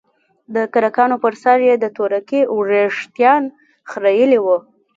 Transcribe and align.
چې 0.45 0.49
دکرکانو 0.55 1.15
په 1.23 1.29
سر 1.43 1.59
يې 1.67 1.75
د 1.79 1.85
تورکي 1.97 2.41
وريښتان 2.57 3.41
خرييلي 3.89 4.39
وو. 4.45 4.57